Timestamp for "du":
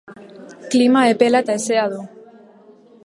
1.93-2.01